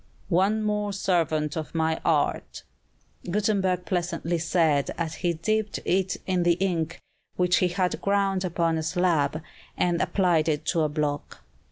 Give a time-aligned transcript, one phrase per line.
[0.29, 2.63] "One more servant of my art,"
[3.29, 6.99] Gutenberg pleasantly said as he dipped it in the ink
[7.35, 9.43] which he had ground upon a slab,
[9.77, 11.43] and applied it to a block.